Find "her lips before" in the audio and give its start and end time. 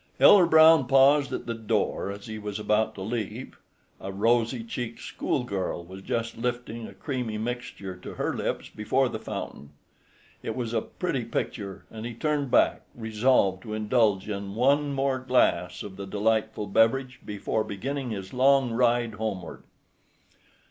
8.15-9.09